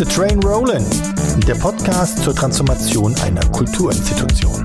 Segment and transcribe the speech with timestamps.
[0.00, 0.82] the Train Rollin',
[1.46, 4.59] der Podcast zur Transformation einer Kulturinstitution.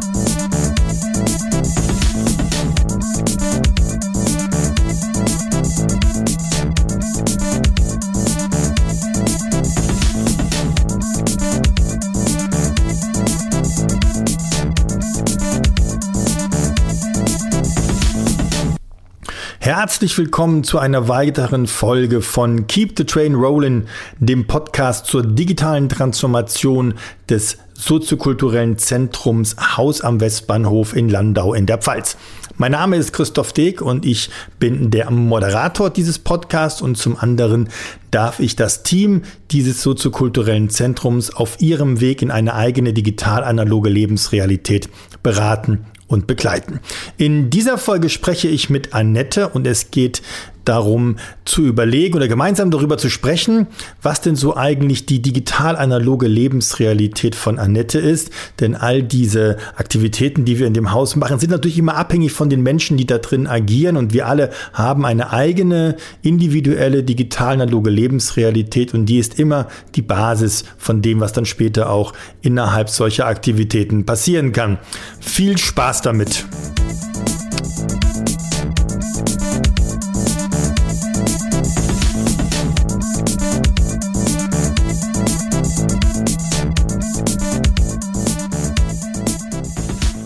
[19.66, 23.88] Herzlich willkommen zu einer weiteren Folge von Keep the Train Rollin',
[24.20, 26.94] dem Podcast zur digitalen Transformation
[27.30, 32.16] des soziokulturellen Zentrums Haus am Westbahnhof in Landau in der Pfalz.
[32.58, 37.70] Mein Name ist Christoph Deek und ich bin der Moderator dieses Podcasts und zum anderen
[38.12, 44.90] darf ich das Team dieses soziokulturellen Zentrums auf ihrem Weg in eine eigene digital-analoge Lebensrealität
[45.24, 46.80] beraten und begleiten.
[47.18, 50.22] In dieser Folge spreche ich mit Annette und es geht
[50.66, 53.68] darum zu überlegen oder gemeinsam darüber zu sprechen,
[54.02, 58.32] was denn so eigentlich die digital-analoge Lebensrealität von Annette ist.
[58.60, 62.50] Denn all diese Aktivitäten, die wir in dem Haus machen, sind natürlich immer abhängig von
[62.50, 63.98] den Menschen, die da drin agieren.
[63.98, 70.66] Und wir alle haben eine eigene individuelle digital-analoge Lebensrealität und die ist immer die Basis
[70.78, 74.78] von dem, was dann später auch innerhalb solcher Aktivitäten passieren kann.
[75.20, 76.46] Viel Spaß damit!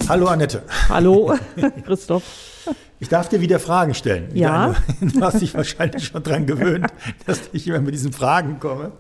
[0.09, 0.63] Hallo Annette.
[0.89, 1.35] Hallo
[1.85, 2.23] Christoph.
[2.99, 4.29] Ich darf dir wieder Fragen stellen.
[4.33, 4.73] Ja.
[5.02, 6.88] Du hast dich wahrscheinlich schon daran gewöhnt,
[7.27, 8.93] dass ich immer mit diesen Fragen komme.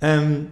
[0.00, 0.46] Ähm,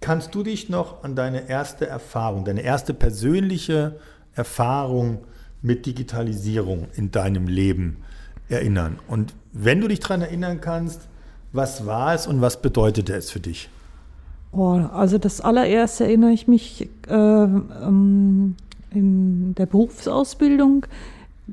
[0.00, 3.96] kannst du dich noch an deine erste Erfahrung, deine erste persönliche
[4.36, 5.24] Erfahrung
[5.62, 8.04] mit Digitalisierung in deinem Leben
[8.48, 9.00] erinnern?
[9.08, 11.08] Und wenn du dich daran erinnern kannst,
[11.52, 13.68] was war es und was bedeutete es für dich?
[14.52, 18.54] Oh, also das allererste erinnere ich mich äh, ähm,
[18.94, 20.86] in der Berufsausbildung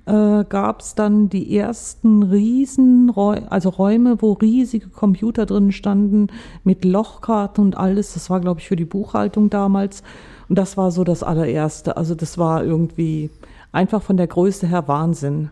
[0.05, 3.11] äh, gab es dann die ersten riesen,
[3.49, 6.27] also Räume, wo riesige Computer drin standen
[6.63, 8.13] mit Lochkarten und alles.
[8.13, 10.03] Das war, glaube ich, für die Buchhaltung damals.
[10.47, 11.97] Und das war so das allererste.
[11.97, 13.29] Also das war irgendwie
[13.71, 15.49] einfach von der Größe her Wahnsinn.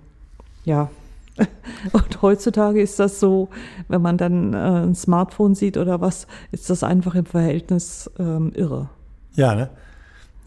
[0.66, 0.90] Ja.
[1.92, 3.50] Und heutzutage ist das so,
[3.88, 8.52] wenn man dann äh, ein Smartphone sieht oder was, ist das einfach im Verhältnis ähm,
[8.56, 8.90] irre.
[9.36, 9.70] Ja, ne?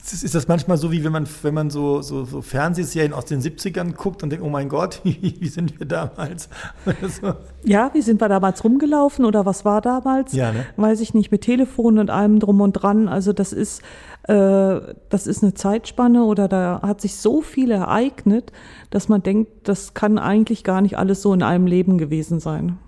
[0.01, 3.41] Ist das manchmal so, wie wenn man, wenn man so, so, so Fernsehserien aus den
[3.41, 6.49] 70ern guckt und denkt, oh mein Gott, wie sind wir damals?
[7.21, 7.35] so.
[7.65, 10.33] Ja, wie sind wir damals rumgelaufen oder was war damals?
[10.33, 10.67] Ja, ne?
[10.77, 13.09] Weiß ich nicht, mit Telefon und allem drum und dran.
[13.09, 13.83] Also das ist,
[14.25, 18.53] äh, das ist eine Zeitspanne oder da hat sich so viel ereignet,
[18.91, 22.79] dass man denkt, das kann eigentlich gar nicht alles so in einem Leben gewesen sein.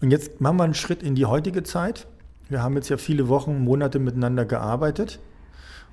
[0.00, 2.06] Und jetzt machen wir einen Schritt in die heutige Zeit.
[2.48, 5.18] Wir haben jetzt ja viele Wochen, Monate miteinander gearbeitet.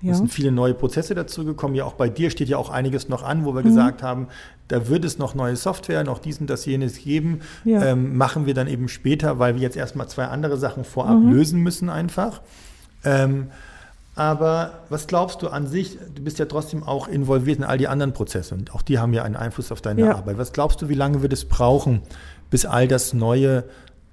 [0.01, 0.11] Ja.
[0.11, 1.75] Es sind viele neue Prozesse dazu gekommen.
[1.75, 3.67] Ja, auch bei dir steht ja auch einiges noch an, wo wir mhm.
[3.67, 4.27] gesagt haben,
[4.67, 7.41] da wird es noch neue Software, noch dies und das jenes geben.
[7.63, 7.83] Ja.
[7.83, 11.31] Ähm, machen wir dann eben später, weil wir jetzt erstmal zwei andere Sachen vorab mhm.
[11.31, 12.41] lösen müssen einfach.
[13.03, 13.47] Ähm,
[14.15, 15.97] aber was glaubst du an sich?
[16.15, 19.13] Du bist ja trotzdem auch involviert in all die anderen Prozesse und auch die haben
[19.13, 20.15] ja einen Einfluss auf deine ja.
[20.15, 20.37] Arbeit.
[20.37, 22.01] Was glaubst du, wie lange wird es brauchen,
[22.49, 23.65] bis all das Neue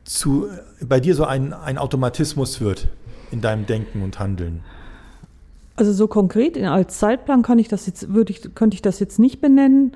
[0.04, 0.48] zu,
[0.80, 2.88] bei dir so ein, ein Automatismus wird
[3.30, 4.64] in deinem Denken und Handeln?
[5.76, 9.18] Also so konkret als Zeitplan kann ich das jetzt, würde ich, könnte ich das jetzt
[9.18, 9.92] nicht benennen.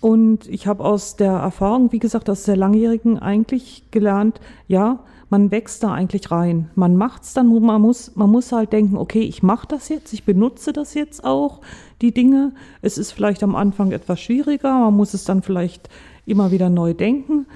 [0.00, 5.00] Und ich habe aus der Erfahrung, wie gesagt, aus der langjährigen eigentlich gelernt, ja,
[5.30, 6.70] man wächst da eigentlich rein.
[6.74, 10.12] Man macht es dann, man muss, man muss halt denken, okay, ich mache das jetzt,
[10.12, 11.60] ich benutze das jetzt auch,
[12.00, 12.52] die Dinge.
[12.82, 15.88] Es ist vielleicht am Anfang etwas schwieriger, man muss es dann vielleicht
[16.26, 17.46] immer wieder neu denken.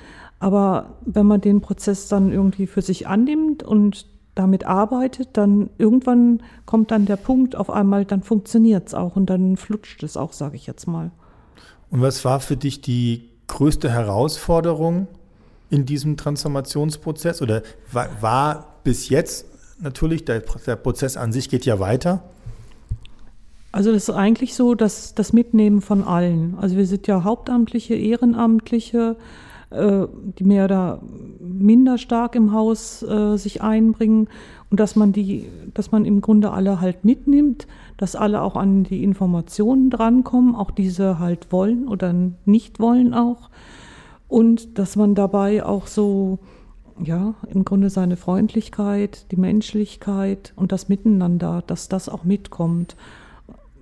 [0.40, 6.42] Aber wenn man den Prozess dann irgendwie für sich annimmt und damit arbeitet, dann irgendwann
[6.66, 10.32] kommt dann der Punkt, auf einmal, dann funktioniert es auch und dann flutscht es auch,
[10.32, 11.10] sage ich jetzt mal.
[11.90, 15.08] Und was war für dich die größte Herausforderung
[15.68, 17.42] in diesem Transformationsprozess?
[17.42, 19.46] Oder war, war bis jetzt
[19.80, 22.22] natürlich, der, der Prozess an sich geht ja weiter?
[23.72, 26.56] Also das ist eigentlich so, dass das Mitnehmen von allen.
[26.60, 29.16] Also wir sind ja Hauptamtliche, Ehrenamtliche,
[29.70, 30.06] äh,
[30.38, 31.00] die mehr oder
[31.40, 34.28] minder stark im Haus äh, sich einbringen
[34.70, 38.84] und dass man die, dass man im Grunde alle halt mitnimmt, dass alle auch an
[38.84, 42.14] die Informationen drankommen, auch diese halt wollen oder
[42.44, 43.50] nicht wollen auch
[44.28, 46.38] und dass man dabei auch so
[47.02, 52.96] ja, im Grunde seine Freundlichkeit, die Menschlichkeit und das Miteinander, dass das auch mitkommt.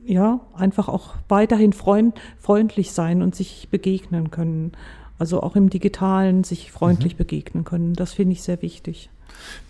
[0.05, 4.73] Ja, einfach auch weiterhin freund, freundlich sein und sich begegnen können.
[5.19, 7.19] Also auch im Digitalen sich freundlich mhm.
[7.19, 7.95] begegnen können.
[7.95, 9.11] Das finde ich sehr wichtig.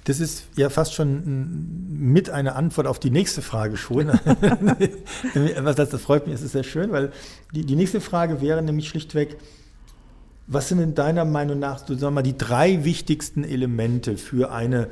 [0.04, 4.08] Das ist ja fast schon mit einer Antwort auf die nächste Frage schon.
[5.58, 7.12] Was das, das freut mich, das ist sehr schön, weil
[7.54, 9.36] die, die nächste Frage wäre nämlich schlichtweg,
[10.50, 14.88] was sind in deiner Meinung nach, du sag mal, die drei wichtigsten Elemente für eine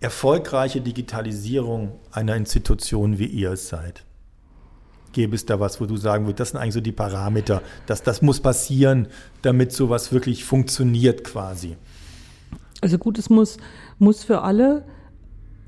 [0.00, 4.04] erfolgreiche Digitalisierung einer Institution, wie ihr es seid?
[5.18, 8.04] Gäbe es da was, wo du sagen würdest, das sind eigentlich so die Parameter, dass
[8.04, 9.08] das muss passieren,
[9.42, 11.76] damit sowas wirklich funktioniert quasi?
[12.80, 13.56] Also gut, es muss,
[13.98, 14.84] muss für alle,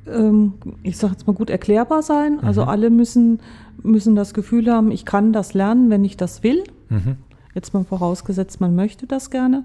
[0.06, 0.52] ähm,
[0.84, 2.38] ich sage jetzt mal gut, erklärbar sein.
[2.38, 2.68] Also mhm.
[2.68, 3.40] alle müssen,
[3.82, 6.62] müssen das Gefühl haben, ich kann das lernen, wenn ich das will.
[6.88, 7.16] Mhm.
[7.52, 9.64] Jetzt mal vorausgesetzt, man möchte das gerne.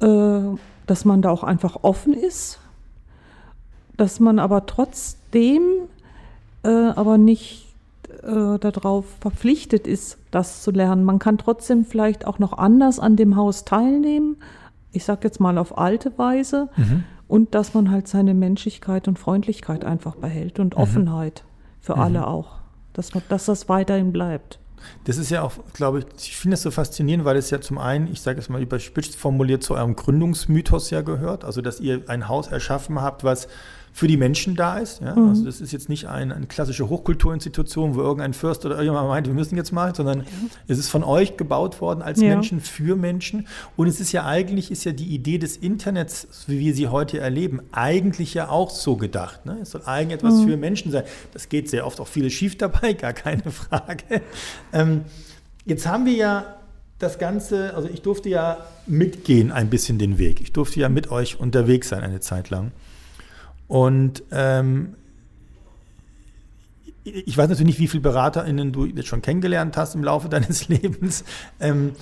[0.00, 0.56] Äh,
[0.86, 2.60] dass man da auch einfach offen ist,
[3.98, 5.60] dass man aber trotzdem
[6.62, 7.65] äh, aber nicht
[8.22, 11.04] äh, darauf verpflichtet ist, das zu lernen.
[11.04, 14.36] Man kann trotzdem vielleicht auch noch anders an dem Haus teilnehmen,
[14.92, 17.04] ich sage jetzt mal auf alte Weise, mhm.
[17.28, 20.82] und dass man halt seine Menschlichkeit und Freundlichkeit einfach behält und mhm.
[20.82, 21.44] Offenheit
[21.80, 22.02] für mhm.
[22.02, 22.58] alle auch,
[22.92, 24.58] dass, man, dass das weiterhin bleibt.
[25.04, 27.78] Das ist ja auch, glaube ich, ich finde das so faszinierend, weil es ja zum
[27.78, 31.44] einen, ich sage es mal überspitzt formuliert, zu eurem Gründungsmythos ja gehört.
[31.44, 33.48] Also, dass ihr ein Haus erschaffen habt, was
[33.96, 35.00] für die Menschen da ist.
[35.00, 35.16] Ja?
[35.16, 35.30] Mhm.
[35.30, 39.26] Also das ist jetzt nicht ein, eine klassische Hochkulturinstitution, wo irgendein Fürst oder irgendjemand meint,
[39.26, 40.26] wir müssen jetzt mal, sondern
[40.68, 42.28] es ist von euch gebaut worden als ja.
[42.28, 43.48] Menschen für Menschen.
[43.74, 47.20] Und es ist ja eigentlich, ist ja die Idee des Internets, wie wir sie heute
[47.20, 49.46] erleben, eigentlich ja auch so gedacht.
[49.46, 49.60] Ne?
[49.62, 50.46] Es soll eigentlich etwas mhm.
[50.46, 51.04] für Menschen sein.
[51.32, 54.20] Das geht sehr oft auch viel schief dabei, gar keine Frage.
[54.74, 55.06] Ähm,
[55.64, 56.56] jetzt haben wir ja
[56.98, 60.42] das Ganze, also ich durfte ja mitgehen ein bisschen den Weg.
[60.42, 62.72] Ich durfte ja mit euch unterwegs sein eine Zeit lang.
[63.68, 64.94] Und ähm,
[67.04, 70.68] ich weiß natürlich nicht, wie viele BeraterInnen du jetzt schon kennengelernt hast im Laufe deines
[70.68, 71.24] Lebens.
[71.60, 71.92] Ähm,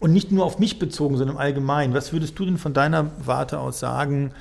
[0.00, 1.92] und nicht nur auf mich bezogen, sondern im Allgemeinen.
[1.92, 4.32] Was würdest du denn von deiner Warte aus sagen,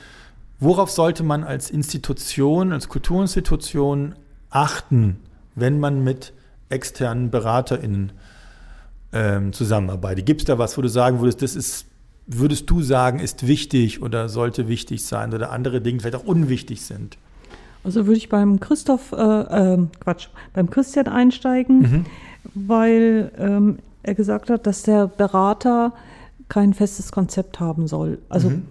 [0.60, 4.16] worauf sollte man als Institution, als Kulturinstitution
[4.50, 5.20] achten,
[5.56, 6.34] wenn man mit
[6.70, 8.14] externen BeraterInnen
[9.12, 10.26] ähm, zusammenarbeitet?
[10.26, 11.86] Gibt es da was, wo du sagen würdest, das ist
[12.30, 16.82] würdest du sagen, ist wichtig oder sollte wichtig sein oder andere Dinge vielleicht auch unwichtig
[16.82, 17.18] sind?
[17.84, 22.06] Also würde ich beim Christoph, äh, äh, Quatsch, beim Christian einsteigen, mhm.
[22.54, 25.94] weil ähm, er gesagt hat, dass der Berater
[26.50, 28.20] kein festes Konzept haben soll.
[28.28, 28.64] Also mhm.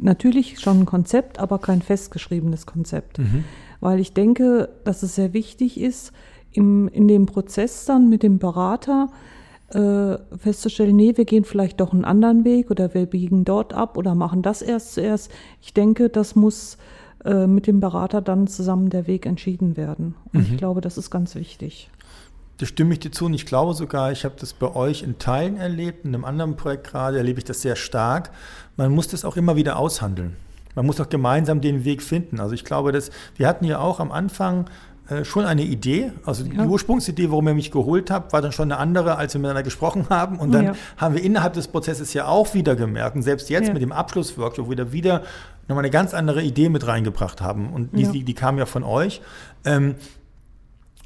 [0.00, 3.18] natürlich schon ein Konzept, aber kein festgeschriebenes Konzept.
[3.18, 3.44] Mhm.
[3.80, 6.12] Weil ich denke, dass es sehr wichtig ist,
[6.52, 9.08] im, in dem Prozess dann mit dem Berater
[9.74, 13.96] äh, festzustellen, nee, wir gehen vielleicht doch einen anderen Weg oder wir biegen dort ab
[13.96, 15.30] oder machen das erst zuerst.
[15.60, 16.76] Ich denke, das muss
[17.24, 20.14] äh, mit dem Berater dann zusammen der Weg entschieden werden.
[20.32, 20.52] Und mhm.
[20.52, 21.88] ich glaube, das ist ganz wichtig.
[22.58, 25.18] Da stimme ich dir zu und ich glaube sogar, ich habe das bei euch in
[25.18, 28.30] Teilen erlebt, in einem anderen Projekt gerade erlebe ich das sehr stark.
[28.76, 30.36] Man muss das auch immer wieder aushandeln.
[30.74, 32.40] Man muss auch gemeinsam den Weg finden.
[32.40, 34.66] Also ich glaube, dass wir hatten ja auch am Anfang
[35.08, 36.12] äh, schon eine Idee.
[36.24, 36.62] Also ja.
[36.62, 39.62] die Ursprungsidee, warum ihr mich geholt habt, war dann schon eine andere, als wir miteinander
[39.62, 40.38] gesprochen haben.
[40.38, 40.72] Und dann ja.
[40.96, 43.72] haben wir innerhalb des Prozesses ja auch wieder gemerkt, und selbst jetzt ja.
[43.72, 45.22] mit dem Abschlussworkshop wieder wieder
[45.68, 47.72] nochmal eine ganz andere Idee mit reingebracht haben.
[47.72, 49.20] Und die, die, die kam ja von euch.
[49.64, 49.94] Ähm,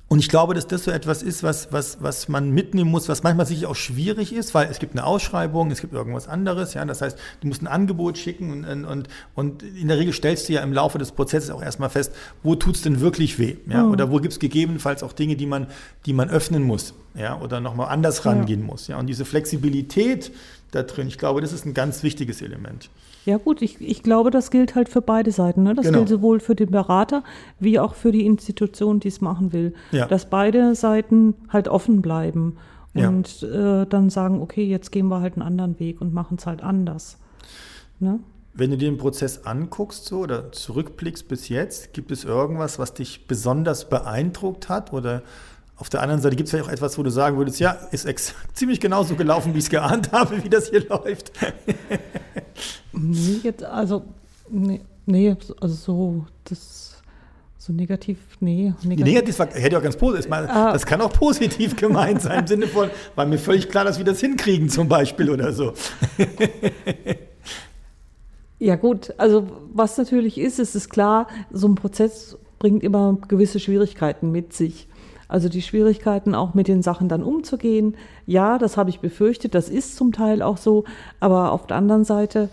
[0.09, 3.25] und ich glaube, dass das so etwas ist, was, was, was man mitnehmen muss, was
[3.25, 6.75] manchmal sicher auch schwierig ist, weil es gibt eine Ausschreibung, es gibt irgendwas anderes.
[6.75, 10.49] Ja, das heißt, du musst ein Angebot schicken und, und, und in der Regel stellst
[10.49, 12.13] du ja im Laufe des Prozesses auch erstmal fest,
[12.45, 13.57] wo tut's denn wirklich weh?
[13.69, 13.91] Ja, mhm.
[13.91, 15.67] Oder wo gibt's gegebenenfalls auch Dinge, die man,
[16.07, 18.67] die man öffnen muss, ja, oder nochmal anders rangehen ja.
[18.67, 18.87] muss.
[18.87, 20.31] Ja, und diese Flexibilität
[20.71, 22.91] da drin, ich glaube, das ist ein ganz wichtiges Element.
[23.27, 25.65] Ja gut, ich, ich glaube, das gilt halt für beide Seiten.
[25.65, 25.75] Ne?
[25.75, 25.99] Das genau.
[25.99, 27.25] gilt sowohl für den Berater
[27.59, 29.75] wie auch für die Institution, die es machen will.
[29.91, 30.07] Ja.
[30.07, 32.57] Dass beide Seiten halt offen bleiben
[32.95, 33.83] und ja.
[33.83, 36.63] äh, dann sagen, okay, jetzt gehen wir halt einen anderen Weg und machen es halt
[36.63, 37.19] anders.
[37.99, 38.21] Ne?
[38.55, 42.95] Wenn du dir den Prozess anguckst so, oder zurückblickst bis jetzt, gibt es irgendwas, was
[42.95, 45.23] dich besonders beeindruckt hat oder
[45.79, 48.35] auf der anderen Seite gibt es ja auch etwas, wo du sagen würdest, ja, ist
[48.55, 51.33] ziemlich genauso gelaufen, wie ich es geahnt habe, wie das hier läuft.
[52.93, 54.05] nee, jetzt, also,
[54.49, 57.03] nee, nee, also so, das,
[57.59, 58.73] so negativ, nee.
[58.83, 60.73] Negativ, negativ hätte auch ganz positiv, meine, ah.
[60.73, 64.05] das kann auch positiv gemeint sein, im Sinne von, war mir völlig klar, dass wir
[64.05, 65.75] das hinkriegen zum Beispiel oder so.
[68.59, 73.61] ja gut, also was natürlich ist, es ist klar, so ein Prozess bringt immer gewisse
[73.61, 74.89] Schwierigkeiten mit sich.
[75.29, 77.97] Also die Schwierigkeiten auch mit den Sachen dann umzugehen.
[78.27, 80.85] Ja, das habe ich befürchtet, das ist zum Teil auch so,
[81.21, 82.49] aber auf der anderen Seite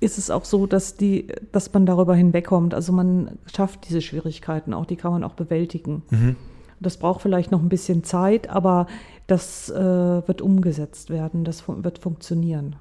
[0.00, 2.74] ist es auch so, dass die, dass man darüber hinwegkommt.
[2.74, 6.02] Also man schafft diese Schwierigkeiten auch, die kann man auch bewältigen.
[6.10, 6.36] Mhm.
[6.80, 8.88] Das braucht vielleicht noch ein bisschen Zeit, aber
[9.28, 12.74] das äh, wird umgesetzt werden, das wird funktionieren.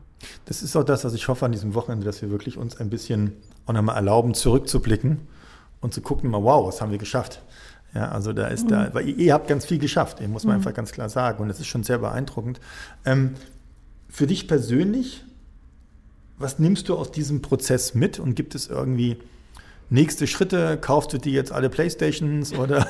[0.45, 2.89] Das ist auch das, was ich hoffe an diesem Wochenende, dass wir wirklich uns ein
[2.89, 3.33] bisschen
[3.65, 5.19] auch nochmal erlauben, zurückzublicken
[5.81, 7.41] und zu gucken, mal, wow, was haben wir geschafft?
[7.93, 8.69] Ja, also da ist mhm.
[8.69, 10.59] da, weil ihr, ihr, habt ganz viel geschafft, muss man mhm.
[10.59, 11.41] einfach ganz klar sagen.
[11.41, 12.59] Und das ist schon sehr beeindruckend.
[13.05, 13.35] Ähm,
[14.09, 15.23] für dich persönlich,
[16.37, 19.17] was nimmst du aus diesem Prozess mit und gibt es irgendwie
[19.89, 20.77] nächste Schritte?
[20.79, 22.87] Kaufst du dir jetzt alle Playstations oder?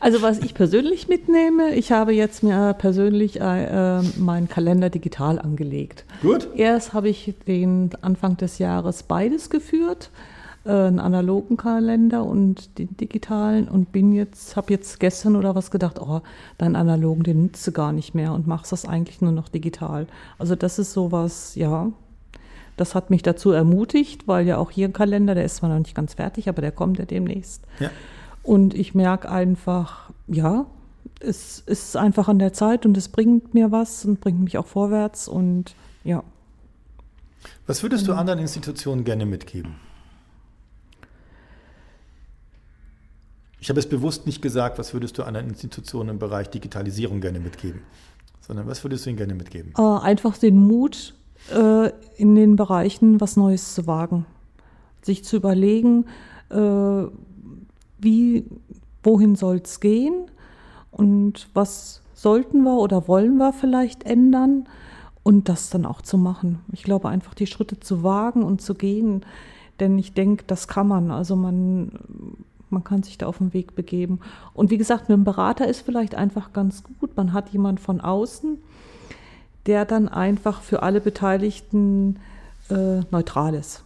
[0.00, 6.04] also was ich persönlich mitnehme, ich habe jetzt mir persönlich äh, meinen Kalender digital angelegt.
[6.20, 6.48] Gut.
[6.56, 10.10] Erst habe ich den Anfang des Jahres beides geführt
[10.64, 16.00] einen analogen Kalender und den digitalen und bin jetzt, habe jetzt gestern oder was gedacht,
[16.00, 16.22] oh,
[16.56, 20.06] deinen analogen, den nutze gar nicht mehr und machst das eigentlich nur noch digital.
[20.38, 21.92] Also das ist sowas, ja,
[22.76, 25.78] das hat mich dazu ermutigt, weil ja auch hier ein Kalender, der ist zwar noch
[25.78, 27.62] nicht ganz fertig, aber der kommt ja demnächst.
[27.78, 27.90] Ja.
[28.42, 30.66] Und ich merke einfach, ja,
[31.20, 34.66] es ist einfach an der Zeit und es bringt mir was und bringt mich auch
[34.66, 36.22] vorwärts und ja.
[37.66, 39.76] Was würdest du anderen Institutionen gerne mitgeben?
[43.64, 47.40] Ich habe es bewusst nicht gesagt, was würdest du anderen Institutionen im Bereich Digitalisierung gerne
[47.40, 47.80] mitgeben,
[48.42, 49.72] sondern was würdest du ihnen gerne mitgeben?
[49.78, 51.14] Äh, einfach den Mut,
[51.50, 54.26] äh, in den Bereichen was Neues zu wagen,
[55.00, 56.04] sich zu überlegen,
[56.50, 57.04] äh,
[58.00, 58.44] wie,
[59.02, 60.26] wohin soll es gehen
[60.90, 64.68] und was sollten wir oder wollen wir vielleicht ändern
[65.22, 66.60] und das dann auch zu machen.
[66.72, 69.24] Ich glaube einfach die Schritte zu wagen und zu gehen,
[69.80, 71.10] denn ich denke, das kann man.
[71.10, 71.92] Also man
[72.74, 74.20] man kann sich da auf den Weg begeben.
[74.52, 77.16] Und wie gesagt, mit einem Berater ist vielleicht einfach ganz gut.
[77.16, 78.58] Man hat jemand von außen,
[79.66, 82.16] der dann einfach für alle Beteiligten
[82.70, 83.82] äh, neutral ist.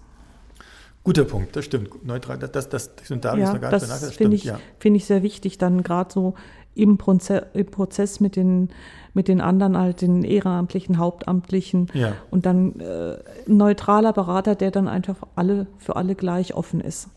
[1.04, 2.04] Guter Punkt, das stimmt.
[2.04, 4.58] Neutral, das, das, das, das, da ja, das, das finde ich, ja.
[4.78, 6.34] find ich sehr wichtig, dann gerade so
[6.74, 8.70] im, Proze im Prozess mit den,
[9.14, 12.12] mit den anderen, halt den ehrenamtlichen, hauptamtlichen ja.
[12.30, 13.16] und dann äh,
[13.48, 17.08] ein neutraler Berater, der dann einfach alle, für alle gleich offen ist.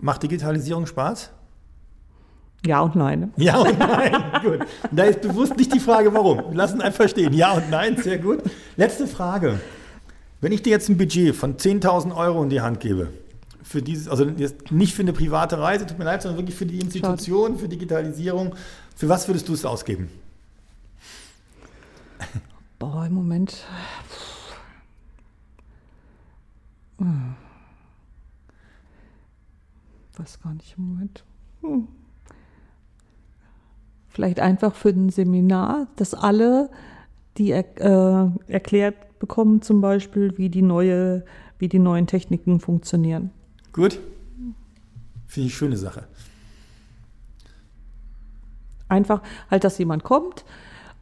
[0.00, 1.30] Macht Digitalisierung Spaß?
[2.66, 3.32] Ja und nein.
[3.36, 4.60] Ja und nein, gut.
[4.90, 6.52] Da ist bewusst nicht die Frage, warum.
[6.54, 7.32] Lassen einfach stehen.
[7.32, 8.42] Ja und nein, sehr gut.
[8.76, 9.60] Letzte Frage.
[10.40, 13.08] Wenn ich dir jetzt ein Budget von 10.000 Euro in die Hand gebe,
[13.62, 14.26] für dieses, also
[14.70, 18.54] nicht für eine private Reise, tut mir leid, sondern wirklich für die Institution, für Digitalisierung,
[18.96, 20.10] für was würdest du es ausgeben?
[22.78, 23.64] Boah, im Moment.
[26.98, 27.36] Hm
[30.18, 31.24] weiß gar nicht im Moment.
[31.62, 31.88] Hm.
[34.08, 36.70] Vielleicht einfach für ein Seminar, dass alle,
[37.38, 41.24] die äh, erklärt bekommen, zum Beispiel, wie die, neue,
[41.58, 43.30] wie die neuen Techniken funktionieren.
[43.72, 44.00] Gut.
[45.26, 46.08] Finde ich eine schöne Sache.
[48.88, 50.44] Einfach halt, dass jemand kommt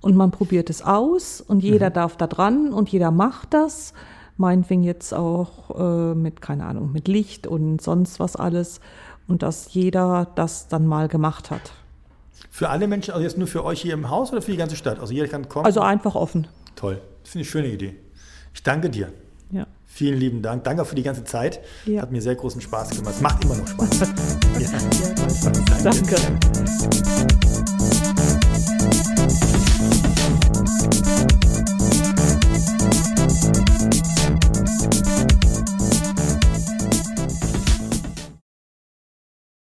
[0.03, 1.95] und man probiert es aus und jeder mhm.
[1.95, 3.95] darf da dran und jeder macht das
[4.39, 8.81] meinetwegen jetzt auch äh, mit, keine Ahnung, mit Licht und sonst was alles
[9.27, 11.73] und dass jeder das dann mal gemacht hat.
[12.51, 14.77] Für alle Menschen, also jetzt nur für euch hier im Haus oder für die ganze
[14.77, 14.99] Stadt?
[14.99, 15.67] Also jeder kann kommen?
[15.67, 16.47] Also einfach offen.
[16.77, 17.97] Toll, das finde ich eine schöne Idee.
[18.55, 19.13] Ich danke dir.
[19.51, 19.67] Ja.
[19.87, 20.65] Vielen lieben Dank.
[20.65, 21.61] Danke auch für die ganze Zeit.
[21.87, 22.03] Ja.
[22.03, 23.15] Hat mir sehr großen Spaß gemacht.
[23.17, 24.01] Es macht immer noch Spaß.
[24.61, 24.69] ja.
[25.83, 26.17] Danke.
[31.05, 31.38] danke.